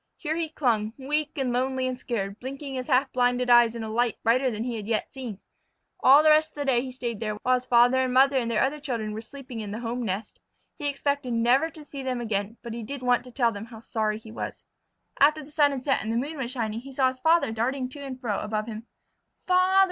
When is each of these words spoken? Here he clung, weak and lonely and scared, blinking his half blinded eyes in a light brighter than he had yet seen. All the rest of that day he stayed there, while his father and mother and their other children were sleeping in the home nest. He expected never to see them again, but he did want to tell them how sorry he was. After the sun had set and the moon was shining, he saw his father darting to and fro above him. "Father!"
Here 0.17 0.35
he 0.35 0.49
clung, 0.49 0.93
weak 0.97 1.37
and 1.37 1.53
lonely 1.53 1.85
and 1.85 1.99
scared, 1.99 2.39
blinking 2.39 2.73
his 2.73 2.87
half 2.87 3.11
blinded 3.13 3.51
eyes 3.51 3.75
in 3.75 3.83
a 3.83 3.89
light 3.91 4.17
brighter 4.23 4.49
than 4.49 4.63
he 4.63 4.75
had 4.77 4.87
yet 4.87 5.13
seen. 5.13 5.37
All 5.99 6.23
the 6.23 6.31
rest 6.31 6.53
of 6.53 6.55
that 6.55 6.65
day 6.65 6.81
he 6.81 6.91
stayed 6.91 7.19
there, 7.19 7.35
while 7.43 7.53
his 7.53 7.67
father 7.67 8.01
and 8.01 8.11
mother 8.11 8.39
and 8.39 8.49
their 8.49 8.63
other 8.63 8.79
children 8.79 9.13
were 9.13 9.21
sleeping 9.21 9.59
in 9.59 9.69
the 9.69 9.81
home 9.81 10.01
nest. 10.03 10.41
He 10.79 10.89
expected 10.89 11.33
never 11.35 11.69
to 11.69 11.85
see 11.85 12.01
them 12.01 12.19
again, 12.19 12.57
but 12.63 12.73
he 12.73 12.81
did 12.81 13.03
want 13.03 13.23
to 13.25 13.31
tell 13.31 13.51
them 13.51 13.65
how 13.65 13.79
sorry 13.79 14.17
he 14.17 14.31
was. 14.31 14.63
After 15.19 15.43
the 15.43 15.51
sun 15.51 15.69
had 15.69 15.85
set 15.85 16.01
and 16.01 16.11
the 16.11 16.17
moon 16.17 16.35
was 16.39 16.49
shining, 16.49 16.79
he 16.79 16.91
saw 16.91 17.09
his 17.09 17.19
father 17.19 17.51
darting 17.51 17.87
to 17.89 17.99
and 17.99 18.19
fro 18.19 18.39
above 18.39 18.65
him. 18.65 18.87
"Father!" 19.45 19.77